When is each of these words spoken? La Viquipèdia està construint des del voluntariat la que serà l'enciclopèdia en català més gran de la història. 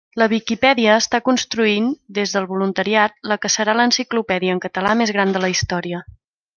La 0.19 0.27
Viquipèdia 0.31 0.95
està 1.01 1.19
construint 1.27 1.91
des 2.19 2.33
del 2.37 2.49
voluntariat 2.55 3.15
la 3.33 3.39
que 3.45 3.55
serà 3.59 3.79
l'enciclopèdia 3.79 4.57
en 4.59 4.67
català 4.69 4.99
més 5.05 5.17
gran 5.19 5.39
de 5.39 5.47
la 5.49 5.57
història. 5.57 6.07